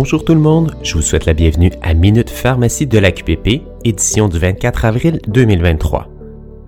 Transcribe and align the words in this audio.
Bonjour 0.00 0.24
tout 0.24 0.34
le 0.34 0.40
monde, 0.40 0.76
je 0.84 0.94
vous 0.94 1.02
souhaite 1.02 1.26
la 1.26 1.34
bienvenue 1.34 1.72
à 1.82 1.92
Minute 1.92 2.30
Pharmacie 2.30 2.86
de 2.86 3.00
la 3.00 3.10
QPP, 3.10 3.62
édition 3.82 4.28
du 4.28 4.38
24 4.38 4.84
avril 4.84 5.18
2023. 5.26 6.06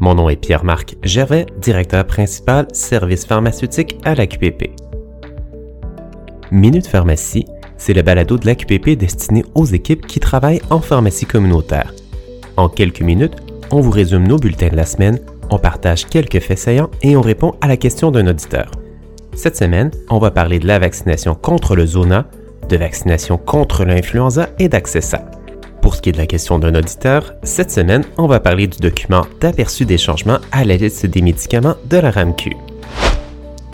Mon 0.01 0.17
nom 0.17 0.29
est 0.29 0.35
Pierre-Marc 0.35 0.97
Gervais, 1.05 1.47
directeur 1.63 2.05
principal 2.05 2.67
service 2.73 3.25
pharmaceutique 3.25 3.99
à 4.03 4.17
la 4.17 4.27
QPP. 4.27 4.73
Minute 6.51 6.89
Pharmacie, 6.89 7.47
c'est 7.77 7.95
le 7.95 8.03
balado 8.03 8.37
de 8.37 8.47
la 8.47 8.57
QPP 8.57 8.99
destiné 8.99 9.45
aux 9.55 9.67
équipes 9.67 10.09
qui 10.09 10.19
travaillent 10.19 10.63
en 10.69 10.81
pharmacie 10.81 11.25
communautaire. 11.25 11.95
En 12.57 12.69
quelques 12.69 13.03
minutes, 13.03 13.37
on 13.71 13.81
vous 13.81 13.93
résume 13.93 14.27
nos 14.27 14.39
bulletins 14.39 14.71
de 14.71 14.77
la 14.77 14.87
semaine, 14.87 15.21
on 15.51 15.59
partage 15.61 16.07
quelques 16.07 16.41
faits 16.41 16.59
saillants 16.59 16.91
et 17.03 17.17
on 17.17 17.23
répond 17.23 17.55
à 17.61 17.69
la 17.69 17.77
question 17.77 18.11
d'un 18.11 18.27
auditeur. 18.27 18.73
Cette 19.35 19.57
semaine, 19.57 19.93
on 20.09 20.19
va 20.19 20.33
parler 20.33 20.59
de 20.59 20.67
la 20.67 20.81
vaccination 20.81 21.37
contre 21.37 21.77
le 21.77 21.87
zona, 21.87 22.27
de 22.71 22.77
vaccination 22.77 23.37
contre 23.37 23.85
l'influenza 23.85 24.49
et 24.59 24.69
d'accessa. 24.69 25.25
Pour 25.83 25.95
ce 25.95 26.03
qui 26.03 26.11
est 26.11 26.13
de 26.13 26.19
la 26.19 26.27
question 26.27 26.59
d'un 26.59 26.75
auditeur, 26.75 27.35
cette 27.43 27.71
semaine, 27.71 28.05
on 28.17 28.27
va 28.27 28.41
parler 28.41 28.67
du 28.67 28.79
document 28.79 29.27
d'aperçu 29.41 29.85
des 29.85 29.99
changements 29.99 30.39
à 30.53 30.65
la 30.65 30.77
liste 30.77 31.07
des 31.07 31.23
médicaments 31.23 31.75
de 31.89 31.97
la 31.97 32.11
RAMQ. 32.11 32.57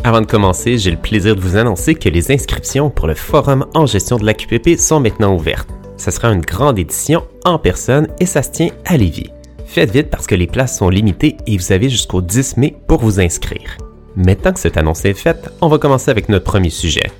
Avant 0.04 0.20
de 0.20 0.26
commencer, 0.26 0.78
j'ai 0.78 0.92
le 0.92 0.96
plaisir 0.96 1.34
de 1.34 1.40
vous 1.40 1.56
annoncer 1.56 1.94
que 1.94 2.08
les 2.08 2.30
inscriptions 2.30 2.90
pour 2.90 3.06
le 3.06 3.14
forum 3.14 3.66
en 3.74 3.86
gestion 3.86 4.16
de 4.16 4.24
la 4.24 4.34
QPP 4.34 4.78
sont 4.78 5.00
maintenant 5.00 5.34
ouvertes. 5.34 5.68
Ce 5.96 6.10
sera 6.10 6.28
une 6.28 6.42
grande 6.42 6.78
édition 6.78 7.24
en 7.44 7.58
personne 7.58 8.08
et 8.20 8.26
ça 8.26 8.42
se 8.42 8.50
tient 8.50 8.70
à 8.84 8.96
Lévis. 8.96 9.30
Faites 9.66 9.90
vite 9.90 10.10
parce 10.10 10.26
que 10.26 10.36
les 10.36 10.46
places 10.46 10.78
sont 10.78 10.88
limitées 10.88 11.36
et 11.46 11.56
vous 11.56 11.72
avez 11.72 11.90
jusqu'au 11.90 12.22
10 12.22 12.56
mai 12.56 12.76
pour 12.86 13.00
vous 13.00 13.20
inscrire. 13.20 13.76
Maintenant 14.14 14.52
que 14.52 14.60
cette 14.60 14.76
annonce 14.76 15.04
est 15.04 15.14
faite, 15.14 15.50
on 15.60 15.68
va 15.68 15.78
commencer 15.78 16.10
avec 16.10 16.28
notre 16.28 16.44
premier 16.44 16.70
sujet. 16.70 17.10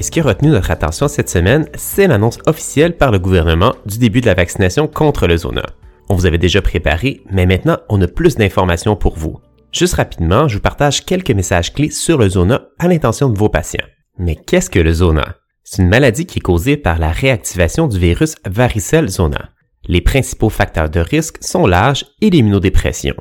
Et 0.00 0.02
ce 0.02 0.10
qui 0.10 0.20
a 0.20 0.22
retenu 0.22 0.48
notre 0.48 0.70
attention 0.70 1.08
cette 1.08 1.28
semaine, 1.28 1.68
c'est 1.74 2.06
l'annonce 2.06 2.38
officielle 2.46 2.96
par 2.96 3.10
le 3.10 3.18
gouvernement 3.18 3.74
du 3.84 3.98
début 3.98 4.22
de 4.22 4.26
la 4.26 4.34
vaccination 4.34 4.88
contre 4.88 5.26
le 5.26 5.36
zona. 5.36 5.62
On 6.08 6.14
vous 6.14 6.24
avait 6.24 6.38
déjà 6.38 6.62
préparé, 6.62 7.20
mais 7.30 7.44
maintenant 7.44 7.76
on 7.90 8.00
a 8.00 8.06
plus 8.06 8.36
d'informations 8.36 8.96
pour 8.96 9.18
vous. 9.18 9.38
Juste 9.72 9.96
rapidement, 9.96 10.48
je 10.48 10.54
vous 10.54 10.62
partage 10.62 11.04
quelques 11.04 11.32
messages 11.32 11.74
clés 11.74 11.90
sur 11.90 12.16
le 12.16 12.30
zona 12.30 12.62
à 12.78 12.88
l'intention 12.88 13.28
de 13.28 13.36
vos 13.36 13.50
patients. 13.50 13.84
Mais 14.18 14.36
qu'est-ce 14.36 14.70
que 14.70 14.78
le 14.78 14.90
zona? 14.90 15.36
C'est 15.64 15.82
une 15.82 15.90
maladie 15.90 16.24
qui 16.24 16.38
est 16.38 16.42
causée 16.42 16.78
par 16.78 16.98
la 16.98 17.12
réactivation 17.12 17.86
du 17.86 17.98
virus 17.98 18.36
varicelle 18.46 19.10
zona. 19.10 19.50
Les 19.84 20.00
principaux 20.00 20.48
facteurs 20.48 20.88
de 20.88 21.00
risque 21.00 21.36
sont 21.42 21.66
l'âge 21.66 22.06
et 22.22 22.30
l'immunodépression. 22.30 23.16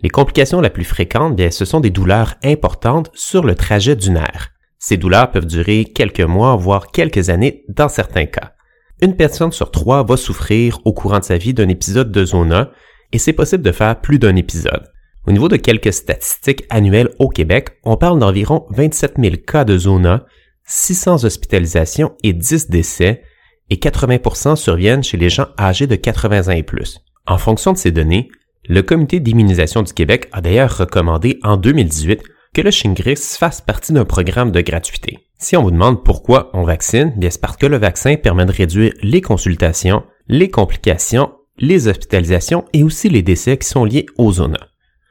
Les 0.00 0.10
complications 0.10 0.60
la 0.60 0.70
plus 0.70 0.84
fréquentes, 0.84 1.34
bien, 1.34 1.50
ce 1.50 1.64
sont 1.64 1.80
des 1.80 1.90
douleurs 1.90 2.36
importantes 2.44 3.10
sur 3.14 3.44
le 3.44 3.56
trajet 3.56 3.96
du 3.96 4.12
nerf. 4.12 4.52
Ces 4.80 4.96
douleurs 4.96 5.30
peuvent 5.30 5.46
durer 5.46 5.84
quelques 5.84 6.20
mois, 6.20 6.56
voire 6.56 6.90
quelques 6.90 7.28
années 7.28 7.64
dans 7.68 7.90
certains 7.90 8.24
cas. 8.24 8.54
Une 9.02 9.14
personne 9.14 9.52
sur 9.52 9.70
trois 9.70 10.02
va 10.04 10.16
souffrir 10.16 10.78
au 10.86 10.94
courant 10.94 11.18
de 11.18 11.24
sa 11.24 11.36
vie 11.36 11.52
d'un 11.52 11.68
épisode 11.68 12.10
de 12.10 12.24
zona 12.24 12.70
et 13.12 13.18
c'est 13.18 13.34
possible 13.34 13.62
de 13.62 13.72
faire 13.72 14.00
plus 14.00 14.18
d'un 14.18 14.36
épisode. 14.36 14.90
Au 15.26 15.32
niveau 15.32 15.48
de 15.48 15.56
quelques 15.56 15.92
statistiques 15.92 16.64
annuelles 16.70 17.10
au 17.18 17.28
Québec, 17.28 17.78
on 17.84 17.98
parle 17.98 18.18
d'environ 18.18 18.66
27 18.70 19.16
000 19.18 19.36
cas 19.46 19.64
de 19.64 19.76
zona, 19.76 20.24
600 20.64 21.24
hospitalisations 21.24 22.14
et 22.22 22.32
10 22.32 22.70
décès, 22.70 23.22
et 23.68 23.76
80% 23.76 24.56
surviennent 24.56 25.04
chez 25.04 25.18
les 25.18 25.28
gens 25.28 25.48
âgés 25.58 25.86
de 25.86 25.96
80 25.96 26.48
ans 26.48 26.56
et 26.56 26.62
plus. 26.62 27.00
En 27.26 27.36
fonction 27.36 27.72
de 27.72 27.78
ces 27.78 27.90
données, 27.90 28.30
le 28.66 28.80
Comité 28.80 29.20
d'immunisation 29.20 29.82
du 29.82 29.92
Québec 29.92 30.28
a 30.32 30.40
d'ailleurs 30.40 30.74
recommandé 30.76 31.38
en 31.42 31.58
2018 31.58 32.22
que 32.54 32.62
le 32.62 32.70
Shingrix 32.70 33.36
fasse 33.38 33.60
partie 33.60 33.92
d'un 33.92 34.04
programme 34.04 34.50
de 34.50 34.60
gratuité. 34.60 35.18
Si 35.38 35.56
on 35.56 35.62
vous 35.62 35.70
demande 35.70 36.04
pourquoi 36.04 36.50
on 36.52 36.64
vaccine, 36.64 37.12
bien 37.16 37.30
c'est 37.30 37.40
parce 37.40 37.56
que 37.56 37.66
le 37.66 37.78
vaccin 37.78 38.16
permet 38.16 38.44
de 38.44 38.52
réduire 38.52 38.92
les 39.02 39.20
consultations, 39.20 40.02
les 40.28 40.50
complications, 40.50 41.32
les 41.58 41.88
hospitalisations 41.88 42.64
et 42.72 42.82
aussi 42.82 43.08
les 43.08 43.22
décès 43.22 43.56
qui 43.56 43.68
sont 43.68 43.84
liés 43.84 44.06
aux 44.18 44.32
zones. 44.32 44.58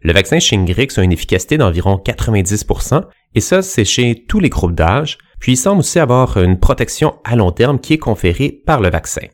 Le 0.01 0.13
vaccin 0.13 0.39
Shingrix 0.39 0.97
a 0.97 1.03
une 1.03 1.11
efficacité 1.11 1.57
d'environ 1.57 1.95
90%, 1.95 3.03
et 3.35 3.41
ça, 3.41 3.61
c'est 3.61 3.85
chez 3.85 4.25
tous 4.28 4.39
les 4.39 4.49
groupes 4.49 4.75
d'âge, 4.75 5.17
puis 5.39 5.53
il 5.53 5.57
semble 5.57 5.79
aussi 5.79 5.99
avoir 5.99 6.38
une 6.38 6.59
protection 6.59 7.16
à 7.23 7.35
long 7.35 7.51
terme 7.51 7.79
qui 7.79 7.94
est 7.94 7.97
conférée 7.99 8.61
par 8.66 8.81
le 8.81 8.89
vaccin. 8.89 9.28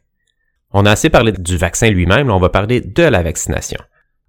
On 0.72 0.86
a 0.86 0.92
assez 0.92 1.10
parlé 1.10 1.32
du 1.32 1.58
vaccin 1.58 1.90
lui-même, 1.90 2.30
on 2.30 2.40
va 2.40 2.50
parler 2.50 2.82
de 2.82 3.04
la 3.04 3.24
vaccination. 3.24 3.80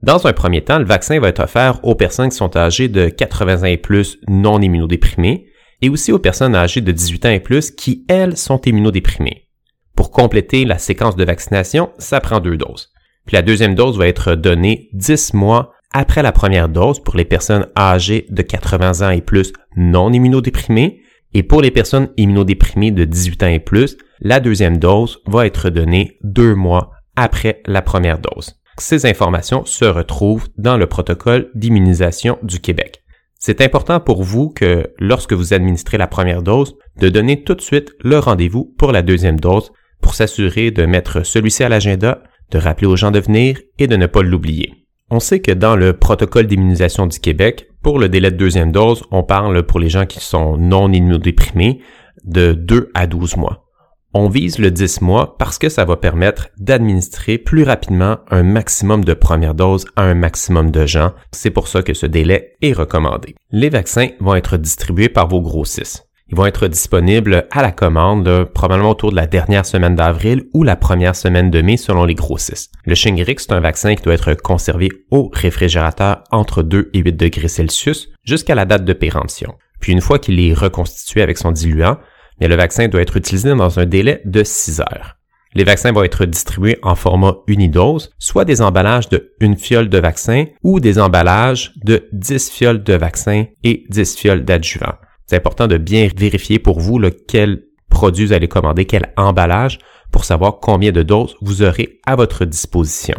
Dans 0.03 0.27
un 0.27 0.33
premier 0.33 0.62
temps, 0.62 0.79
le 0.79 0.84
vaccin 0.84 1.19
va 1.21 1.29
être 1.29 1.43
offert 1.43 1.81
aux 1.83 1.95
personnes 1.95 2.29
qui 2.29 2.37
sont 2.37 2.57
âgées 2.57 2.89
de 2.89 3.09
80 3.09 3.62
ans 3.62 3.65
et 3.65 3.79
plus 3.79 4.19
non 4.29 4.61
immunodéprimées 4.61 5.47
et 5.83 5.89
aussi 5.89 6.12
aux 6.12 6.19
personnes 6.19 6.55
âgées 6.55 6.81
de 6.81 6.93
18 6.93 7.27
ans 7.27 7.31
et 7.31 7.41
plus 7.41 7.71
qui, 7.71 8.05
elles, 8.09 8.37
sont 8.37 8.61
immunodéprimées. 8.61 9.49
Pour 9.95 10.11
compléter 10.11 10.65
la 10.65 10.79
séquence 10.79 11.17
de 11.17 11.25
vaccination, 11.25 11.91
ça 11.99 12.21
prend 12.21 12.41
deux 12.41 12.57
doses. 12.57 12.93
Puis 13.25 13.34
la 13.34 13.43
deuxième 13.43 13.75
dose 13.75 13.99
va 13.99 14.07
être 14.07 14.34
donnée 14.34 14.91
10 14.93 15.34
mois 15.34 15.73
après 15.93 16.23
la 16.23 16.33
première 16.33 16.69
dose 16.69 17.01
pour 17.01 17.17
les 17.17 17.25
personnes 17.25 17.67
âgées 17.77 18.27
de 18.28 18.43
80 18.43 19.07
ans 19.07 19.11
et 19.11 19.23
plus 19.23 19.53
non 19.77 20.13
immunodéprimées 20.13 21.01
et 21.33 21.43
pour 21.43 21.63
les 21.63 21.71
personnes 21.71 22.11
immunodéprimées 22.17 22.91
de 22.91 23.05
18 23.05 23.43
ans 23.43 23.49
et 23.49 23.59
plus, 23.61 23.97
la 24.21 24.41
deuxième 24.41 24.78
dose 24.78 25.21
va 25.27 25.47
être 25.47 25.71
donnée 25.71 26.19
deux 26.23 26.55
mois 26.55 26.93
après 27.17 27.63
la 27.67 27.83
première 27.83 28.19
dose. 28.19 28.57
Ces 28.78 29.06
informations 29.06 29.64
se 29.64 29.87
retrouvent 29.87 30.48
dans 30.59 30.76
le 30.76 30.87
protocole 30.87 31.50
d'immunisation 31.54 32.38
du 32.42 32.60
Québec. 32.60 33.03
C'est 33.38 33.60
important 33.60 34.00
pour 34.00 34.22
vous 34.22 34.50
que 34.50 34.92
lorsque 34.98 35.32
vous 35.32 35.54
administrez 35.54 35.98
la 35.98 36.06
première 36.06 36.42
dose, 36.42 36.76
de 36.98 37.09
donner 37.09 37.42
tout 37.42 37.54
de 37.54 37.60
suite 37.60 37.92
le 38.00 38.19
rendez-vous 38.19 38.75
pour 38.78 38.92
la 38.92 39.03
deuxième 39.03 39.41
dose 39.41 39.72
pour 40.03 40.15
s'assurer 40.15 40.70
de 40.70 40.84
mettre 40.84 41.25
celui-ci 41.25 41.65
à 41.65 41.69
l'agenda, 41.69 42.22
de 42.50 42.59
rappeler 42.59 42.86
aux 42.86 42.97
gens 42.97 43.10
de 43.10 43.20
venir 43.20 43.59
et 43.78 43.86
de 43.86 43.97
ne 43.97 44.06
pas 44.06 44.22
l'oublier. 44.22 44.86
On 45.10 45.20
sait 45.20 45.41
que 45.41 45.53
dans 45.53 45.76
le 45.76 45.92
protocole 45.92 46.47
d'immunisation 46.47 47.06
du 47.06 47.19
Québec, 47.19 47.69
pour 47.82 47.98
le 47.98 48.09
délai 48.09 48.31
de 48.31 48.36
deuxième 48.36 48.72
dose, 48.72 49.04
on 49.10 49.22
parle 49.22 49.65
pour 49.65 49.81
les 49.81 49.88
gens 49.88 50.06
qui 50.06 50.20
sont 50.20 50.56
non 50.56 50.92
immunodéprimés 50.92 51.81
de 52.25 52.53
2 52.53 52.91
à 52.94 53.06
12 53.06 53.36
mois. 53.36 53.66
On 54.15 54.28
vise 54.28 54.59
le 54.59 54.71
10 54.71 55.03
mois 55.03 55.37
parce 55.37 55.59
que 55.59 55.69
ça 55.69 55.84
va 55.84 55.97
permettre 55.97 56.49
d'administrer 56.59 57.39
plus 57.39 57.65
rapidement 57.65 58.19
un 58.31 58.43
maximum 58.43 59.05
de 59.05 59.15
premières 59.15 59.55
doses 59.55 59.84
à 59.97 60.05
un 60.05 60.15
maximum 60.15 60.71
de 60.71 60.87
gens. 60.87 61.12
C'est 61.33 61.50
pour 61.50 61.69
ça 61.69 61.83
que 61.83 61.93
ce 61.93 62.06
délai 62.06 62.56
est 62.62 62.72
recommandé. 62.72 63.34
Les 63.50 63.69
vaccins 63.69 64.09
vont 64.21 64.34
être 64.34 64.56
distribués 64.56 65.09
par 65.09 65.28
vos 65.28 65.43
grossistes. 65.43 66.06
Ils 66.28 66.37
vont 66.37 66.47
être 66.47 66.66
disponibles 66.66 67.47
à 67.53 67.62
la 67.62 67.71
commande 67.71 68.45
probablement 68.53 68.91
autour 68.91 69.11
de 69.11 69.16
la 69.16 69.28
dernière 69.28 69.65
semaine 69.65 69.95
d'avril 69.95 70.47
ou 70.55 70.65
la 70.65 70.75
première 70.75 71.15
semaine 71.15 71.50
de 71.50 71.62
mai 71.62 71.77
selon 71.77 72.05
les 72.05 72.15
grossistes. 72.15 72.72
Le 72.84 72.97
Shingrix, 72.97 73.37
c'est 73.39 73.53
un 73.53 73.61
vaccin 73.61 73.95
qui 73.95 74.03
doit 74.03 74.15
être 74.15 74.34
conservé 74.34 74.89
au 75.12 75.31
réfrigérateur 75.33 76.25
entre 76.33 76.65
2 76.65 76.91
et 76.95 76.99
8 76.99 77.12
degrés 77.12 77.49
Celsius 77.49 78.09
jusqu'à 78.25 78.56
la 78.56 78.65
date 78.65 78.84
de 78.84 78.93
péremption. 78.93 79.55
Puis 79.78 79.93
une 79.93 80.00
fois 80.00 80.19
qu'il 80.19 80.41
est 80.41 80.55
reconstitué 80.55 81.22
avec 81.22 81.39
son 81.39 81.53
diluant, 81.53 81.99
mais 82.41 82.48
le 82.48 82.56
vaccin 82.56 82.88
doit 82.88 83.02
être 83.02 83.16
utilisé 83.16 83.54
dans 83.54 83.78
un 83.78 83.86
délai 83.86 84.22
de 84.24 84.42
6 84.42 84.80
heures. 84.80 85.16
Les 85.54 85.64
vaccins 85.64 85.92
vont 85.92 86.02
être 86.02 86.26
distribués 86.26 86.78
en 86.82 86.94
format 86.94 87.36
unidose, 87.47 88.10
soit 88.19 88.44
des 88.44 88.60
emballages 88.60 89.08
de 89.08 89.32
une 89.41 89.56
fiole 89.56 89.88
de 89.88 89.98
vaccin 89.98 90.44
ou 90.62 90.80
des 90.80 90.98
emballages 90.98 91.72
de 91.82 92.08
10 92.12 92.50
fioles 92.50 92.82
de 92.82 92.92
vaccin 92.92 93.47
et 93.64 93.84
10 93.88 94.16
fioles 94.16 94.44
d'adjuvant. 94.44 94.92
C'est 95.24 95.36
important 95.36 95.66
de 95.66 95.78
bien 95.78 96.08
vérifier 96.14 96.58
pour 96.58 96.78
vous 96.78 96.98
lequel 96.98 97.62
produit 97.88 98.26
vous 98.26 98.32
allez 98.34 98.48
commander, 98.48 98.84
quel 98.84 99.12
emballage, 99.16 99.78
pour 100.12 100.24
savoir 100.24 100.60
combien 100.60 100.92
de 100.92 101.03
doses 101.03 101.36
vous 101.41 101.62
aurez 101.62 102.00
à 102.06 102.16
votre 102.16 102.44
disposition. 102.44 103.16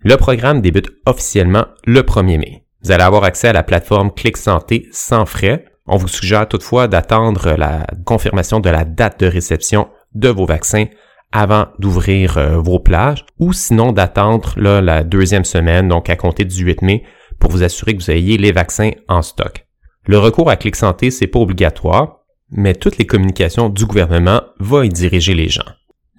Le 0.00 0.16
programme 0.16 0.60
débute 0.60 0.90
officiellement 1.06 1.66
le 1.84 2.02
1er 2.02 2.38
mai. 2.38 2.64
Vous 2.82 2.90
allez 2.90 3.04
avoir 3.04 3.24
accès 3.24 3.48
à 3.48 3.52
la 3.52 3.62
plateforme 3.62 4.12
Clic 4.12 4.36
Santé 4.36 4.88
sans 4.90 5.24
frais 5.24 5.64
on 5.86 5.96
vous 5.96 6.08
suggère 6.08 6.48
toutefois 6.48 6.88
d'attendre 6.88 7.54
la 7.56 7.86
confirmation 8.04 8.60
de 8.60 8.70
la 8.70 8.84
date 8.84 9.20
de 9.20 9.26
réception 9.26 9.88
de 10.14 10.28
vos 10.28 10.46
vaccins 10.46 10.86
avant 11.32 11.66
d'ouvrir 11.78 12.38
euh, 12.38 12.58
vos 12.58 12.78
plages 12.78 13.24
ou 13.38 13.52
sinon 13.52 13.92
d'attendre 13.92 14.54
la 14.56 15.02
deuxième 15.02 15.44
semaine, 15.44 15.88
donc 15.88 16.08
à 16.08 16.16
compter 16.16 16.44
du 16.44 16.64
8 16.64 16.82
mai, 16.82 17.02
pour 17.38 17.50
vous 17.50 17.62
assurer 17.62 17.94
que 17.94 18.02
vous 18.02 18.10
ayez 18.10 18.38
les 18.38 18.52
vaccins 18.52 18.92
en 19.08 19.22
stock. 19.22 19.66
Le 20.06 20.18
recours 20.18 20.48
à 20.48 20.56
Clic 20.56 20.76
Santé, 20.76 21.10
c'est 21.10 21.26
pas 21.26 21.40
obligatoire, 21.40 22.20
mais 22.50 22.74
toutes 22.74 22.96
les 22.96 23.06
communications 23.06 23.68
du 23.68 23.86
gouvernement 23.86 24.42
vont 24.60 24.82
y 24.82 24.88
diriger 24.88 25.34
les 25.34 25.48
gens. 25.48 25.64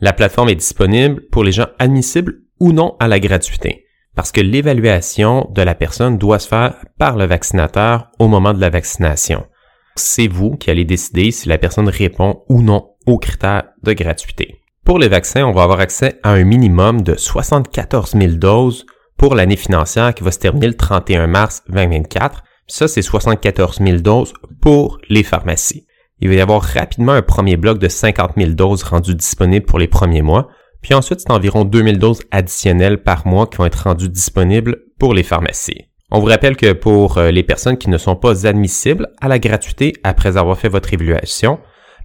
La 0.02 0.14
plateforme 0.14 0.50
est 0.50 0.56
disponible 0.56 1.22
pour 1.32 1.44
les 1.44 1.54
gens 1.54 1.68
admissibles 1.80 2.42
ou 2.60 2.74
non 2.74 2.96
à 3.00 3.08
la 3.08 3.20
gratuité, 3.20 3.86
parce 4.16 4.32
que 4.32 4.42
l'évaluation 4.42 5.50
de 5.52 5.62
la 5.62 5.74
personne 5.74 6.18
doit 6.18 6.40
se 6.40 6.48
faire 6.48 6.76
par 7.00 7.16
le 7.16 7.26
vaccinateur 7.26 8.10
au 8.20 8.28
moment 8.28 8.54
de 8.54 8.62
la 8.62 8.70
vaccination 8.70 9.46
c'est 10.00 10.28
vous 10.28 10.52
qui 10.52 10.70
allez 10.70 10.86
décider 10.86 11.32
si 11.32 11.50
la 11.50 11.58
personne 11.58 11.90
répond 11.90 12.44
ou 12.50 12.62
non 12.62 12.92
aux 13.06 13.18
critères 13.18 13.70
de 13.84 13.94
gratuité. 13.94 14.62
Pour 14.86 15.00
les 15.00 15.10
vaccins, 15.10 15.46
on 15.46 15.52
va 15.52 15.64
avoir 15.64 15.80
accès 15.80 16.20
à 16.24 16.32
un 16.32 16.44
minimum 16.44 17.02
de 17.02 17.16
74 17.16 18.12
000 18.12 18.34
doses 18.34 18.86
pour 19.18 19.36
l'année 19.36 19.58
financière 19.58 20.14
qui 20.14 20.24
va 20.24 20.32
se 20.32 20.40
terminer 20.40 20.68
le 20.68 20.76
31 20.76 21.28
mars 21.28 21.64
2024. 21.70 22.44
Ça, 22.68 22.88
c'est 22.88 23.02
74 23.02 23.80
000 23.80 23.98
doses 23.98 24.34
pour 24.62 25.00
les 25.10 25.24
pharmacies. 25.24 25.86
il 26.20 26.30
va 26.30 26.36
y 26.36 26.42
avoir 26.42 26.62
rapidement 26.62 27.12
un 27.12 27.22
premier 27.22 27.58
bloc 27.58 27.80
de 27.80 27.88
50 27.88 28.32
000 28.38 28.52
doses 28.52 28.84
rendues 28.84 29.16
disponibles 29.16 29.66
pour 29.66 29.80
les 29.80 29.88
premiers 29.88 30.22
mois, 30.22 30.48
puis 30.82 30.94
ensuite 30.94 31.20
c'est 31.22 31.32
environ 31.32 31.64
2000 31.64 32.00
doses 32.00 32.24
additionnelles 32.32 33.04
par 33.04 33.28
mois 33.28 33.48
qui 33.48 33.58
vont 33.58 33.66
être 33.66 33.84
rendues 33.84 34.10
disponibles 34.10 34.78
pour 35.00 35.14
les 35.14 35.24
pharmacies. 35.24 35.90
On 36.10 36.22
vous 36.22 36.28
rappelle 36.28 36.56
que 36.56 36.72
pour 36.72 37.18
euh, 37.18 37.32
les 37.32 37.44
personnes 37.44 37.78
qui 37.78 37.90
ne 37.90 37.98
sont 37.98 38.16
pas 38.16 38.48
admissibles 38.48 39.10
à 39.20 39.28
la 39.28 39.40
gratuité 39.40 39.92
après 40.04 40.38
avoir 40.38 40.58
fait 40.58 40.70
votre 40.70 40.94
évaluation, 40.94 41.60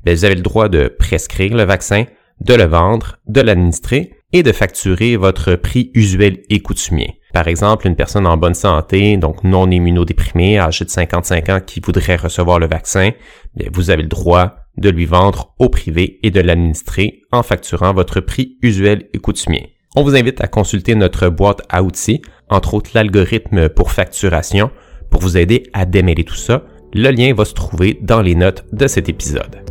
ben, 0.04 0.16
vous 0.16 0.24
avez 0.24 0.34
le 0.34 0.42
droit 0.42 0.68
de 0.68 0.88
prescrire 0.88 1.54
le 1.54 1.62
vaccin, 1.62 2.06
de 2.40 2.54
le 2.54 2.64
vendre, 2.64 3.18
de 3.28 3.40
l'administrer 3.40 4.14
et 4.32 4.42
de 4.42 4.50
facturer 4.50 5.16
votre 5.16 5.54
prix 5.54 5.92
usuel 5.94 6.42
et 6.50 6.58
coutumier. 6.58 7.20
Par 7.32 7.46
exemple, 7.46 7.86
une 7.86 7.94
personne 7.94 8.26
en 8.26 8.36
bonne 8.36 8.54
santé, 8.54 9.16
donc 9.18 9.44
non 9.44 9.70
immunodéprimée, 9.70 10.58
âgée 10.58 10.84
de 10.84 10.90
55 10.90 11.48
ans 11.50 11.60
qui 11.64 11.78
voudrait 11.78 12.16
recevoir 12.16 12.58
le 12.58 12.66
vaccin, 12.66 13.12
ben, 13.54 13.70
vous 13.72 13.90
avez 13.90 14.02
le 14.02 14.08
droit 14.08 14.56
de 14.78 14.90
lui 14.90 15.06
vendre 15.06 15.54
au 15.60 15.68
privé 15.68 16.18
et 16.24 16.32
de 16.32 16.40
l'administrer 16.40 17.20
en 17.30 17.44
facturant 17.44 17.94
votre 17.94 18.18
prix 18.18 18.58
usuel 18.62 19.08
et 19.12 19.18
coutumier. 19.18 19.71
On 19.94 20.04
vous 20.04 20.16
invite 20.16 20.40
à 20.40 20.48
consulter 20.48 20.94
notre 20.94 21.28
boîte 21.28 21.60
à 21.68 21.82
outils, 21.82 22.22
entre 22.48 22.72
autres 22.72 22.92
l'algorithme 22.94 23.68
pour 23.68 23.92
facturation, 23.92 24.70
pour 25.10 25.20
vous 25.20 25.36
aider 25.36 25.64
à 25.74 25.84
démêler 25.84 26.24
tout 26.24 26.34
ça. 26.34 26.62
Le 26.94 27.10
lien 27.10 27.34
va 27.34 27.44
se 27.44 27.52
trouver 27.52 27.98
dans 28.00 28.22
les 28.22 28.34
notes 28.34 28.64
de 28.72 28.86
cet 28.86 29.10
épisode. 29.10 29.62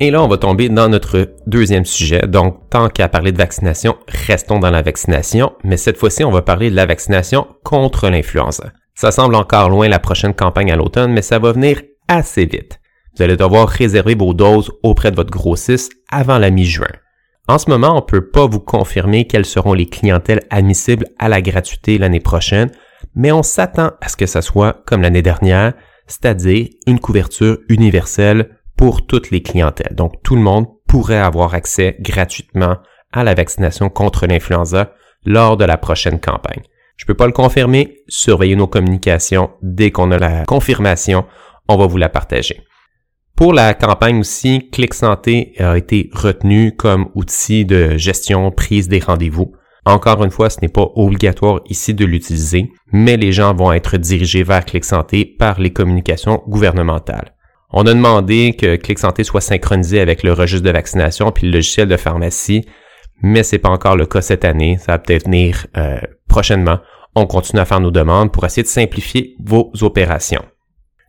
Et 0.00 0.10
là, 0.10 0.22
on 0.22 0.28
va 0.28 0.38
tomber 0.38 0.70
dans 0.70 0.88
notre 0.88 1.34
deuxième 1.46 1.84
sujet. 1.84 2.22
Donc, 2.26 2.70
tant 2.70 2.88
qu'à 2.88 3.08
parler 3.08 3.32
de 3.32 3.38
vaccination, 3.38 3.96
restons 4.08 4.60
dans 4.60 4.70
la 4.70 4.82
vaccination, 4.82 5.52
mais 5.62 5.76
cette 5.76 5.98
fois-ci, 5.98 6.24
on 6.24 6.30
va 6.30 6.40
parler 6.40 6.70
de 6.70 6.76
la 6.76 6.86
vaccination 6.86 7.46
contre 7.64 8.08
l'influenza. 8.08 8.72
Ça 8.94 9.10
semble 9.10 9.34
encore 9.34 9.68
loin 9.68 9.88
la 9.88 9.98
prochaine 9.98 10.34
campagne 10.34 10.72
à 10.72 10.76
l'automne, 10.76 11.12
mais 11.12 11.22
ça 11.22 11.38
va 11.38 11.52
venir 11.52 11.82
assez 12.08 12.46
vite. 12.46 12.80
Vous 13.14 13.22
allez 13.22 13.36
devoir 13.36 13.68
réserver 13.68 14.14
vos 14.14 14.32
doses 14.32 14.70
auprès 14.82 15.10
de 15.10 15.16
votre 15.16 15.30
grossiste 15.30 15.92
avant 16.10 16.38
la 16.38 16.50
mi-juin. 16.50 16.88
En 17.48 17.58
ce 17.58 17.70
moment, 17.70 17.92
on 17.92 17.96
ne 17.96 18.00
peut 18.00 18.28
pas 18.28 18.46
vous 18.46 18.58
confirmer 18.58 19.26
quelles 19.26 19.44
seront 19.46 19.72
les 19.72 19.86
clientèles 19.86 20.42
admissibles 20.50 21.06
à 21.18 21.28
la 21.28 21.40
gratuité 21.40 21.96
l'année 21.96 22.20
prochaine, 22.20 22.72
mais 23.14 23.30
on 23.30 23.44
s'attend 23.44 23.92
à 24.00 24.08
ce 24.08 24.16
que 24.16 24.26
ça 24.26 24.42
soit 24.42 24.82
comme 24.84 25.02
l'année 25.02 25.22
dernière, 25.22 25.74
c'est-à-dire 26.08 26.68
une 26.88 26.98
couverture 26.98 27.58
universelle 27.68 28.58
pour 28.76 29.06
toutes 29.06 29.30
les 29.30 29.42
clientèles. 29.42 29.94
Donc 29.94 30.22
tout 30.24 30.34
le 30.34 30.42
monde 30.42 30.66
pourrait 30.88 31.18
avoir 31.18 31.54
accès 31.54 31.96
gratuitement 32.00 32.78
à 33.12 33.22
la 33.22 33.34
vaccination 33.34 33.90
contre 33.90 34.26
l'influenza 34.26 34.92
lors 35.24 35.56
de 35.56 35.64
la 35.64 35.76
prochaine 35.76 36.20
campagne. 36.20 36.62
Je 36.96 37.04
ne 37.04 37.06
peux 37.06 37.14
pas 37.14 37.26
le 37.26 37.32
confirmer, 37.32 37.98
surveillez 38.08 38.56
nos 38.56 38.66
communications. 38.66 39.50
Dès 39.62 39.92
qu'on 39.92 40.10
a 40.10 40.18
la 40.18 40.44
confirmation, 40.46 41.24
on 41.68 41.76
va 41.76 41.86
vous 41.86 41.98
la 41.98 42.08
partager. 42.08 42.65
Pour 43.36 43.52
la 43.52 43.74
campagne 43.74 44.20
aussi, 44.20 44.70
Clic 44.72 44.94
Santé 44.94 45.52
a 45.58 45.76
été 45.76 46.08
retenu 46.14 46.74
comme 46.74 47.10
outil 47.14 47.66
de 47.66 47.98
gestion 47.98 48.50
prise 48.50 48.88
des 48.88 48.98
rendez-vous. 48.98 49.52
Encore 49.84 50.24
une 50.24 50.30
fois, 50.30 50.48
ce 50.48 50.60
n'est 50.62 50.70
pas 50.70 50.88
obligatoire 50.94 51.60
ici 51.68 51.92
de 51.92 52.06
l'utiliser, 52.06 52.70
mais 52.92 53.18
les 53.18 53.32
gens 53.32 53.54
vont 53.54 53.74
être 53.74 53.98
dirigés 53.98 54.42
vers 54.42 54.64
Clic 54.64 54.86
Santé 54.86 55.26
par 55.26 55.60
les 55.60 55.70
communications 55.70 56.42
gouvernementales. 56.48 57.34
On 57.70 57.86
a 57.86 57.92
demandé 57.92 58.56
que 58.58 58.76
Clic 58.76 58.98
Santé 58.98 59.22
soit 59.22 59.42
synchronisé 59.42 60.00
avec 60.00 60.22
le 60.22 60.32
registre 60.32 60.64
de 60.64 60.72
vaccination 60.72 61.30
puis 61.30 61.46
le 61.46 61.52
logiciel 61.52 61.88
de 61.88 61.96
pharmacie, 61.98 62.64
mais 63.20 63.42
c'est 63.42 63.58
pas 63.58 63.68
encore 63.68 63.96
le 63.96 64.06
cas 64.06 64.22
cette 64.22 64.46
année. 64.46 64.78
Ça 64.78 64.92
va 64.92 64.98
peut-être 64.98 65.26
venir 65.26 65.66
euh, 65.76 65.98
prochainement. 66.26 66.78
On 67.14 67.26
continue 67.26 67.60
à 67.60 67.66
faire 67.66 67.80
nos 67.80 67.90
demandes 67.90 68.32
pour 68.32 68.46
essayer 68.46 68.62
de 68.62 68.68
simplifier 68.68 69.36
vos 69.44 69.70
opérations. 69.82 70.44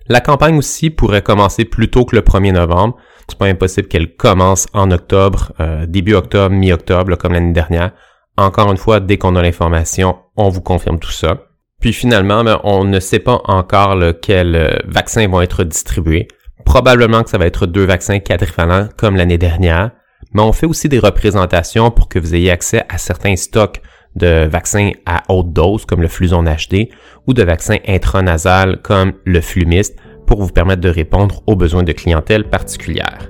La 0.10 0.22
campagne 0.22 0.58
aussi 0.58 0.90
pourrait 0.90 1.22
commencer 1.22 1.66
plus 1.66 1.90
tôt 1.90 2.06
que 2.06 2.16
le 2.16 2.22
1er 2.22 2.54
novembre. 2.54 2.98
C'est 3.28 3.38
pas 3.38 3.48
impossible 3.48 3.88
qu'elle 3.88 4.16
commence 4.16 4.68
en 4.74 4.90
octobre, 4.92 5.52
euh, 5.60 5.86
début 5.86 6.14
octobre, 6.14 6.56
mi-octobre, 6.56 7.16
comme 7.18 7.34
l'année 7.34 7.54
dernière. 7.54 7.92
Encore 8.38 8.72
une 8.72 8.78
fois, 8.78 9.00
dès 9.00 9.18
qu'on 9.18 9.36
a 9.36 9.42
l'information, 9.42 10.18
on 10.38 10.50
vous 10.50 10.62
confirme 10.62 11.00
tout 11.00 11.12
ça. 11.12 11.48
Puis 11.82 11.94
finalement, 11.94 12.44
ben, 12.44 12.60
on 12.64 12.86
ne 12.86 13.00
sait 13.00 13.20
pas 13.20 13.42
encore 13.46 13.98
quels 14.22 14.56
euh, 14.56 14.78
vaccins 14.86 15.28
vont 15.28 15.42
être 15.42 15.64
distribués. 15.64 16.28
Probablement 16.66 17.24
que 17.24 17.30
ça 17.30 17.38
va 17.38 17.46
être 17.46 17.66
deux 17.66 17.86
vaccins 17.86 18.20
quadrivalents 18.20 18.90
comme 18.98 19.16
l'année 19.16 19.38
dernière, 19.38 19.92
mais 20.34 20.42
on 20.42 20.54
fait 20.54 20.66
aussi 20.66 20.90
des 20.90 21.00
représentations 21.00 21.92
pour 21.92 22.10
que 22.10 22.20
vous 22.20 22.36
ayez 22.36 22.52
accès 22.52 22.84
à 22.90 22.98
certains 22.98 23.36
stocks 23.36 23.82
de 24.16 24.48
vaccins 24.48 24.92
à 25.06 25.24
haute 25.30 25.54
dose 25.54 25.86
comme 25.86 26.02
le 26.02 26.08
Fluzon 26.08 26.44
HD 26.44 26.90
ou 27.28 27.34
de 27.34 27.44
vaccins 27.44 27.78
intranasal 27.88 28.82
comme 28.82 29.14
le 29.26 29.42
Flumist 29.42 29.96
pour 30.26 30.42
vous 30.42 30.52
permettre 30.52 30.82
de 30.82 30.90
répondre 30.90 31.42
aux 31.48 31.56
besoins 31.56 31.84
de 31.84 31.92
clientèle 31.92 32.50
particulière. 32.50 33.30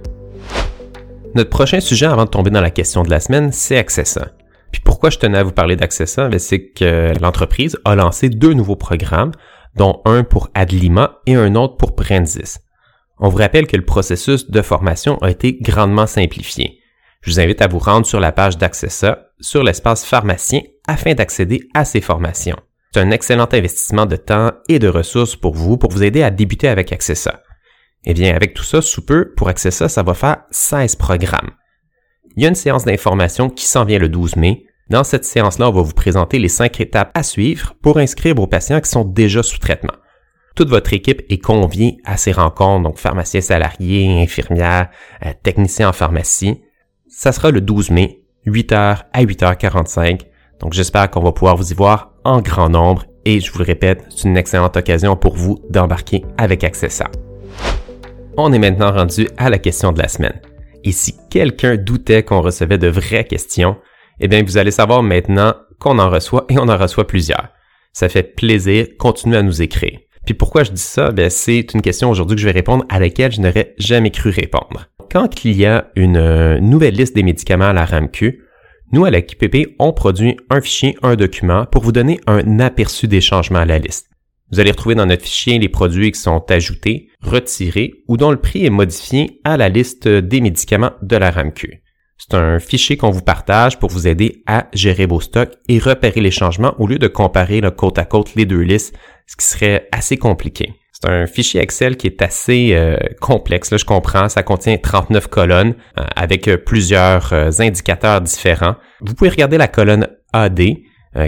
Notre 1.36 1.50
prochain 1.50 1.80
sujet 1.80 2.06
avant 2.06 2.26
de 2.26 2.30
tomber 2.30 2.50
dans 2.50 2.62
la 2.62 2.72
question 2.72 3.04
de 3.04 3.10
la 3.10 3.20
semaine, 3.20 3.52
c'est 3.52 3.78
Accessa. 3.78 4.30
Puis 4.72 4.82
pourquoi 4.84 5.10
je 5.10 5.18
tenais 5.18 5.38
à 5.38 5.44
vous 5.44 5.52
parler 5.52 5.76
d'Accessa? 5.76 6.30
Ben, 6.30 6.40
c'est 6.40 6.70
que 6.70 7.14
l'entreprise 7.22 7.78
a 7.86 7.96
lancé 7.96 8.30
deux 8.30 8.54
nouveaux 8.54 8.76
programmes, 8.76 9.32
dont 9.76 10.02
un 10.06 10.24
pour 10.24 10.50
Adlima 10.56 11.20
et 11.26 11.36
un 11.36 11.56
autre 11.56 11.78
pour 11.78 11.96
Prenzis. 11.96 12.58
On 13.20 13.30
vous 13.30 13.38
rappelle 13.38 13.68
que 13.68 13.78
le 13.78 13.86
processus 13.86 14.50
de 14.50 14.62
formation 14.62 15.18
a 15.20 15.30
été 15.30 15.58
grandement 15.62 16.08
simplifié. 16.08 16.80
Je 17.22 17.32
vous 17.32 17.40
invite 17.40 17.62
à 17.62 17.68
vous 17.68 17.80
rendre 17.80 18.06
sur 18.06 18.20
la 18.20 18.32
page 18.32 18.58
d'Accessa 18.58 19.27
sur 19.40 19.64
l'espace 19.64 20.06
pharmacien 20.06 20.62
afin 20.88 21.14
d'accéder 21.14 21.68
à 21.74 21.86
ces 21.86 22.02
formations. 22.02 22.58
C'est 22.94 23.02
un 23.02 23.12
excellent 23.12 23.48
investissement 23.52 24.06
de 24.06 24.16
temps 24.16 24.52
et 24.70 24.80
de 24.80 24.88
ressources 24.88 25.36
pour 25.36 25.54
vous 25.54 25.78
pour 25.78 25.92
vous 25.92 26.04
aider 26.04 26.24
à 26.24 26.32
débuter 26.32 26.68
avec 26.68 26.92
Accessa. 26.92 27.42
Eh 28.06 28.14
bien, 28.14 28.36
avec 28.36 28.54
tout 28.54 28.64
ça, 28.64 28.82
sous 28.82 29.06
peu, 29.06 29.34
pour 29.36 29.50
Accessa, 29.50 29.90
ça 29.90 30.04
va 30.04 30.14
faire 30.14 30.44
16 30.52 30.96
programmes. 30.96 31.52
Il 32.36 32.44
y 32.44 32.46
a 32.46 32.50
une 32.50 32.56
séance 32.56 32.86
d'information 32.86 33.50
qui 33.50 33.66
s'en 33.66 33.84
vient 33.84 34.00
le 34.00 34.10
12 34.10 34.36
mai. 34.38 34.66
Dans 34.90 35.04
cette 35.04 35.26
séance-là, 35.26 35.70
on 35.70 35.74
va 35.74 35.82
vous 35.82 35.94
présenter 35.94 36.40
les 36.40 36.48
cinq 36.48 36.80
étapes 36.80 37.12
à 37.14 37.24
suivre 37.24 37.74
pour 37.82 37.98
inscrire 37.98 38.36
vos 38.36 38.48
patients 38.48 38.80
qui 38.80 38.90
sont 38.90 39.04
déjà 39.04 39.44
sous 39.44 39.58
traitement. 39.58 39.96
Toute 40.56 40.70
votre 40.70 40.94
équipe 40.94 41.24
est 41.30 41.44
conviée 41.44 41.98
à 42.06 42.16
ces 42.18 42.32
rencontres, 42.32 42.84
donc 42.84 42.98
pharmaciens 42.98 43.42
salariés, 43.42 44.22
infirmières, 44.22 44.90
euh, 45.26 45.34
techniciens 45.44 45.90
en 45.90 45.94
pharmacie. 45.94 46.62
Ça 47.08 47.32
sera 47.32 47.52
le 47.52 47.62
12 47.62 47.92
mai, 47.92 48.24
8h 48.48 49.04
à 49.12 49.24
8h45. 49.24 50.22
Donc 50.60 50.74
j'espère 50.74 51.12
qu'on 51.12 51.22
va 51.22 51.32
pouvoir 51.32 51.56
vous 51.56 51.72
y 51.72 51.76
voir 51.76 52.14
en 52.24 52.42
grand 52.42 52.70
nombre 52.70 53.06
et 53.26 53.40
je 53.40 53.52
vous 53.52 53.60
le 53.60 53.66
répète, 53.66 54.06
c'est 54.10 54.28
une 54.28 54.38
excellente 54.38 54.78
occasion 54.78 55.16
pour 55.16 55.36
vous 55.36 55.60
d'embarquer 55.70 56.24
avec 56.38 56.64
Accessa. 56.64 57.10
On 58.38 58.54
est 58.54 58.60
maintenant 58.60 58.92
rendu 58.92 59.28
à 59.38 59.50
la 59.50 59.60
question 59.60 59.92
de 59.92 60.02
la 60.02 60.08
semaine. 60.08 60.42
Et 60.84 60.92
si 60.92 61.16
quelqu'un 61.30 61.76
doutait 61.76 62.24
qu'on 62.24 62.42
recevait 62.42 62.78
de 62.78 62.88
vraies 62.88 63.26
questions, 63.26 63.78
eh 64.20 64.28
bien 64.28 64.44
vous 64.44 64.58
allez 64.58 64.72
savoir 64.72 65.04
maintenant 65.04 65.54
qu'on 65.80 66.00
en 66.00 66.10
reçoit 66.10 66.46
et 66.50 66.58
on 66.58 66.70
en 66.70 66.78
reçoit 66.78 67.06
plusieurs. 67.06 67.50
Ça 67.92 68.10
fait 68.10 68.24
plaisir, 68.24 68.88
continuez 68.98 69.38
à 69.38 69.44
nous 69.44 69.62
écrire. 69.62 70.00
Puis 70.28 70.34
pourquoi 70.34 70.64
je 70.64 70.72
dis 70.72 70.82
ça? 70.82 71.12
Ben, 71.12 71.30
c'est 71.30 71.74
une 71.74 71.82
question 71.82 72.10
aujourd'hui 72.10 72.36
que 72.36 72.42
je 72.42 72.48
vais 72.48 72.52
répondre 72.52 72.84
à 72.90 73.00
laquelle 73.00 73.32
je 73.32 73.40
n'aurais 73.40 73.74
jamais 73.78 74.12
cru 74.12 74.30
répondre. 74.30 74.90
Quand 75.10 75.46
il 75.46 75.54
y 75.54 75.66
a 75.66 75.90
une 75.96 76.18
euh, 76.18 76.60
nouvelle 76.60 76.96
liste 76.96 77.16
des 77.16 77.24
médicaments 77.24 77.70
à 77.70 77.74
la 77.74 77.86
RAMQ, 77.86 78.44
nous, 78.92 79.06
à 79.06 79.10
la 79.10 79.22
QPP, 79.22 79.76
on 79.80 79.94
produit 79.94 80.36
un 80.50 80.60
fichier, 80.60 80.98
un 81.02 81.16
document 81.16 81.66
pour 81.66 81.82
vous 81.82 81.94
donner 81.94 82.20
un 82.28 82.60
aperçu 82.60 83.08
des 83.08 83.22
changements 83.22 83.60
à 83.60 83.66
la 83.66 83.80
liste. 83.80 84.10
Vous 84.52 84.60
allez 84.60 84.72
retrouver 84.72 84.96
dans 84.96 85.06
notre 85.06 85.24
fichier 85.24 85.60
les 85.60 85.70
produits 85.70 86.12
qui 86.12 86.20
sont 86.20 86.44
ajoutés, 86.50 87.08
retirés 87.22 87.94
ou 88.10 88.18
dont 88.18 88.32
le 88.32 88.42
prix 88.42 88.66
est 88.66 88.70
modifié 88.70 89.40
à 89.46 89.56
la 89.56 89.70
liste 89.70 90.10
des 90.10 90.42
médicaments 90.42 90.92
de 91.02 91.16
la 91.16 91.32
RAMQ. 91.32 91.84
C'est 92.30 92.38
un 92.38 92.60
fichier 92.60 92.98
qu'on 92.98 93.10
vous 93.10 93.22
partage 93.22 93.80
pour 93.80 93.90
vous 93.90 94.06
aider 94.06 94.44
à 94.48 94.68
gérer 94.74 95.06
vos 95.06 95.22
stocks 95.22 95.54
et 95.70 95.80
repérer 95.80 96.20
les 96.20 96.32
changements 96.32 96.76
au 96.78 96.86
lieu 96.86 97.00
de 97.00 97.08
comparer 97.08 97.62
côte 97.78 97.98
à 98.00 98.04
côte 98.04 98.36
les 98.36 98.46
deux 98.46 98.62
listes, 98.62 98.94
ce 99.28 99.38
qui 99.38 99.46
serait 99.46 99.88
assez 99.94 100.18
compliqué. 100.18 100.74
C'est 100.92 101.10
un 101.10 101.28
fichier 101.28 101.62
Excel 101.62 101.96
qui 101.96 102.08
est 102.08 102.22
assez 102.22 102.72
euh, 102.74 102.98
complexe, 103.22 103.72
là, 103.72 103.78
je 103.78 103.86
comprends. 103.86 104.28
Ça 104.30 104.44
contient 104.44 104.78
39 104.78 105.28
colonnes 105.28 105.76
euh, 105.98 106.04
avec 106.16 106.48
euh, 106.48 106.58
plusieurs 106.58 107.34
indicateurs 107.34 108.20
différents. 108.20 108.76
Vous 109.02 109.14
pouvez 109.14 109.30
regarder 109.30 109.58
la 109.58 109.68
colonne 109.68 110.08
AD, 110.34 110.60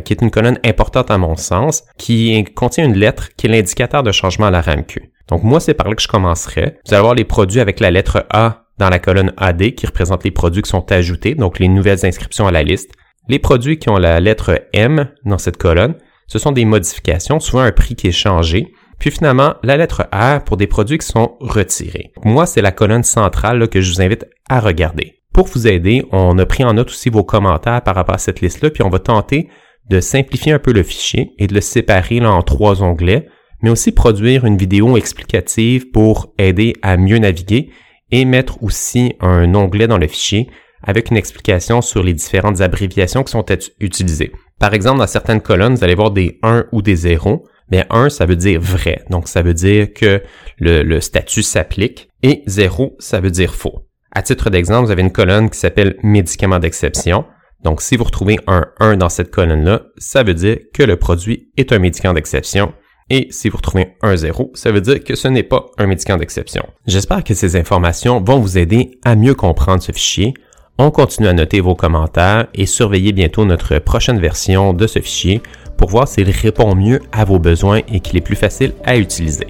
qui 0.03 0.13
est 0.13 0.22
une 0.22 0.29
colonne 0.29 0.60
importante 0.65 1.10
à 1.10 1.18
mon 1.18 1.36
sens, 1.36 1.84
qui 1.98 2.44
contient 2.56 2.86
une 2.86 2.98
lettre 2.98 3.29
qui 3.38 3.48
est 3.48 3.50
l'indicateur 3.50 4.03
de 4.03 4.12
changement 4.12 4.48
à 4.48 4.51
la 4.51 4.62
RAMQ. 4.62 5.12
Donc 5.29 5.44
moi, 5.44 5.60
c'est 5.60 5.74
par 5.74 5.88
là 5.88 5.96
que 5.96 6.01
je 6.01 6.08
commencerai. 6.08 6.77
Vous 6.86 6.94
allez 6.94 7.00
avoir 7.00 7.15
les 7.15 7.24
produits 7.24 7.60
avec 7.60 7.79
la 7.79 7.89
lettre 7.89 8.25
A 8.32 8.65
dans 8.80 8.90
la 8.90 8.98
colonne 8.98 9.34
AD 9.38 9.76
qui 9.76 9.86
représente 9.86 10.24
les 10.24 10.32
produits 10.32 10.62
qui 10.62 10.70
sont 10.70 10.92
ajoutés, 10.92 11.36
donc 11.36 11.60
les 11.60 11.68
nouvelles 11.68 12.06
inscriptions 12.06 12.48
à 12.48 12.52
la 12.52 12.64
liste. 12.64 12.92
Les 13.28 13.38
produits 13.38 13.78
qui 13.78 13.90
ont 13.90 13.98
la 13.98 14.20
lettre 14.20 14.64
M 14.74 15.10
dans 15.26 15.38
cette 15.38 15.58
colonne, 15.58 15.96
ce 16.28 16.40
sont 16.40 16.54
des 16.54 16.66
modifications, 16.66 17.40
souvent 17.40 17.62
un 17.62 17.72
prix 17.72 17.96
qui 17.96 18.08
est 18.08 18.12
changé. 18.12 18.74
Puis 18.98 19.12
finalement, 19.12 19.56
la 19.64 19.78
lettre 19.78 20.08
R 20.14 20.44
pour 20.44 20.58
des 20.58 20.68
produits 20.68 20.98
qui 20.98 21.08
sont 21.08 21.38
retirés. 21.40 22.12
Moi, 22.24 22.46
c'est 22.46 22.62
la 22.62 22.72
colonne 22.72 23.04
centrale 23.04 23.68
que 23.68 23.82
je 23.82 23.92
vous 23.92 24.02
invite 24.02 24.26
à 24.50 24.60
regarder. 24.60 25.16
Pour 25.34 25.48
vous 25.48 25.68
aider, 25.68 26.06
on 26.12 26.38
a 26.38 26.46
pris 26.46 26.64
en 26.64 26.74
note 26.74 26.90
aussi 26.90 27.10
vos 27.10 27.24
commentaires 27.24 27.82
par 27.82 27.96
rapport 27.96 28.16
à 28.16 28.20
cette 28.20 28.42
liste-là, 28.42 28.72
puis 28.72 28.84
on 28.84 28.90
va 28.90 29.00
tenter 29.00 29.50
de 29.90 30.00
simplifier 30.00 30.54
un 30.54 30.60
peu 30.60 30.72
le 30.72 30.84
fichier 30.84 31.32
et 31.38 31.48
de 31.48 31.54
le 31.54 31.62
séparer 31.62 32.26
en 32.26 32.42
trois 32.44 32.82
onglets, 32.84 33.28
mais 33.62 33.70
aussi 33.70 33.92
produire 33.92 34.46
une 34.46 34.58
vidéo 34.58 34.98
explicative 34.98 35.92
pour 35.92 36.34
aider 36.38 36.76
à 36.82 36.98
mieux 36.98 37.18
naviguer 37.18 37.72
et 38.12 38.25
mettre 38.25 38.62
aussi 38.63 39.16
un 39.20 39.54
onglet 39.56 39.88
dans 39.88 39.98
le 39.98 40.08
fichier 40.08 40.50
avec 40.84 41.12
une 41.12 41.18
explication 41.18 41.82
sur 41.82 42.04
les 42.04 42.13
différentes 42.13 42.62
abréviations 42.62 43.24
qui 43.24 43.32
sont 43.32 43.46
utilisées. 43.80 44.32
Par 44.60 44.74
exemple, 44.74 45.00
dans 45.00 45.08
certaines 45.08 45.42
colonnes, 45.42 45.75
vous 45.75 45.84
allez 45.84 45.96
voir 45.96 46.12
des 46.12 46.39
1 46.44 46.66
ou 46.72 46.82
des 46.82 46.96
0. 46.96 47.46
Mais 47.72 47.86
1, 47.89 48.10
ça 48.10 48.25
veut 48.25 48.36
dire 48.36 48.60
vrai. 48.60 49.04
Donc, 49.10 49.28
ça 49.28 49.42
veut 49.42 49.54
dire 49.54 49.94
que 49.94 50.24
le, 50.58 50.84
le 50.84 51.01
statut 51.01 51.44
s'applique. 51.44 52.10
Et 52.24 52.44
0, 52.48 52.96
ça 53.00 53.20
veut 53.20 53.32
dire 53.32 53.54
faux. 53.54 53.86
À 54.12 54.22
titre 54.22 54.50
d'exemple, 54.50 54.86
vous 54.86 54.92
avez 54.92 55.01
une 55.01 55.12
colonne 55.12 55.50
qui 55.50 55.60
s'appelle 55.60 55.96
médicament 56.01 56.60
d'exception. 56.60 57.25
Donc, 57.63 57.82
si 57.82 57.96
vous 57.96 58.06
retrouvez 58.06 58.39
un 58.48 58.66
1 58.80 58.98
dans 58.98 59.10
cette 59.10 59.32
colonne-là, 59.32 59.84
ça 59.98 60.24
veut 60.24 60.34
dire 60.34 60.58
que 60.74 60.84
le 60.84 60.96
produit 60.96 61.51
est 61.58 61.72
un 61.72 61.80
médicament 61.80 62.13
d'exception. 62.13 62.74
Et 63.10 63.28
si 63.32 63.50
vous 63.50 63.58
retrouvez 63.58 63.94
un 64.01 64.16
0, 64.16 64.51
ça 64.54 64.72
veut 64.72 64.82
dire 64.82 65.04
que 65.04 65.16
ce 65.16 65.28
n'est 65.28 65.44
pas 65.44 65.68
un 65.78 65.88
médicament 65.88 66.20
d'exception. 66.20 66.63
J'espère 66.86 67.24
que 67.24 67.34
ces 67.34 67.56
informations 67.56 68.22
vont 68.22 68.39
vous 68.39 68.58
aider 68.58 69.00
à 69.04 69.16
mieux 69.16 69.34
comprendre 69.34 69.82
ce 69.82 69.92
fichier. 69.92 70.34
On 70.78 70.92
continue 70.92 71.28
à 71.28 71.34
noter 71.34 71.60
vos 71.60 71.75
commentaires 71.75 72.48
et 72.54 72.66
surveillez 72.66 73.12
bientôt 73.12 73.46
notre 73.46 73.80
prochaine 73.80 74.20
version 74.20 74.74
de 74.74 74.88
ce 74.88 75.00
fichier 75.00 75.42
pour 75.78 75.89
voir 75.89 76.08
s'il 76.08 76.30
répond 76.30 76.75
mieux 76.75 77.01
à 77.12 77.25
vos 77.25 77.39
besoins 77.39 77.82
et 77.92 78.00
qu'il 78.00 78.18
est 78.18 78.22
plus 78.22 78.36
facile 78.36 78.74
à 78.86 78.96
utiliser. 78.98 79.48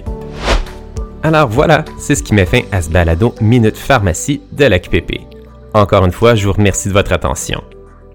Alors 1.22 1.48
voilà, 1.48 1.84
c'est 1.98 2.14
ce 2.14 2.22
qui 2.22 2.34
met 2.34 2.46
fin 2.46 2.62
à 2.72 2.80
ce 2.80 2.88
balado 2.88 3.34
Minute 3.42 3.76
Pharmacie 3.76 4.40
de 4.52 4.64
la 4.64 4.78
QPP. 4.78 5.20
Encore 5.74 6.04
une 6.04 6.12
fois, 6.12 6.34
je 6.34 6.46
vous 6.46 6.52
remercie 6.52 6.88
de 6.88 6.94
votre 6.94 7.12
attention. 7.12 7.62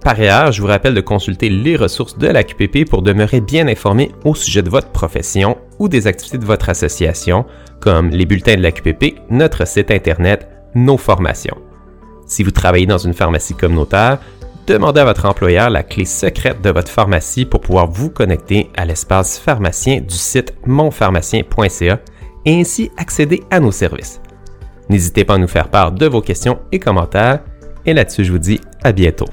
Par 0.06 0.20
ailleurs, 0.20 0.52
je 0.52 0.62
vous 0.62 0.68
rappelle 0.68 0.94
de 0.94 1.02
consulter 1.02 1.50
les 1.50 1.76
ressources 1.76 2.16
de 2.20 2.28
la 2.28 2.44
QPP 2.44 2.88
pour 2.88 3.02
demeurer 3.02 3.42
bien 3.42 3.68
informé 3.68 4.12
au 4.24 4.36
sujet 4.36 4.62
de 4.62 4.70
votre 4.70 4.90
profession 4.90 5.58
ou 5.80 5.88
des 5.88 6.06
activités 6.06 6.38
de 6.38 6.46
votre 6.46 6.70
association, 6.70 7.44
comme 7.80 8.12
les 8.12 8.28
bulletins 8.28 8.56
de 8.56 8.62
la 8.62 8.72
QPP, 8.72 9.16
notre 9.32 9.66
site 9.66 9.90
Internet, 9.90 10.48
nos 10.76 10.98
formations. 10.98 11.58
Si 12.28 12.44
vous 12.44 12.52
travaillez 12.52 12.86
dans 12.86 13.00
une 13.00 13.16
pharmacie 13.16 13.56
communautaire, 13.56 14.20
demandez 14.68 15.02
à 15.02 15.06
votre 15.06 15.26
employeur 15.26 15.72
la 15.72 15.82
clé 15.82 16.06
secrète 16.06 16.62
de 16.62 16.70
votre 16.70 16.92
pharmacie 16.92 17.46
pour 17.46 17.62
pouvoir 17.62 17.90
vous 17.90 18.12
connecter 18.12 18.70
à 18.78 18.86
l'espace 18.86 19.40
pharmacien 19.40 20.02
du 20.02 20.14
site 20.14 20.54
monpharmacien.ca 20.68 22.00
et 22.46 22.60
ainsi 22.60 22.92
accéder 22.98 23.42
à 23.50 23.60
nos 23.60 23.72
services. 23.72 24.22
N'hésitez 24.88 25.26
pas 25.26 25.34
à 25.34 25.40
nous 25.40 25.48
faire 25.48 25.70
part 25.70 25.94
de 25.94 26.06
vos 26.06 26.22
questions 26.22 26.60
et 26.72 26.78
commentaires. 26.78 27.40
Et 27.88 27.94
là-dessus, 27.96 28.24
je 28.24 28.32
vous 28.32 28.38
dis 28.38 28.62
à 28.84 28.92
bientôt. 28.92 29.26